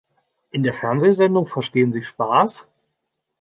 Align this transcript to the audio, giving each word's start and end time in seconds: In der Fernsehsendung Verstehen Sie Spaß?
In 0.49 0.63
der 0.63 0.73
Fernsehsendung 0.73 1.45
Verstehen 1.45 1.91
Sie 1.91 2.03
Spaß? 2.03 2.67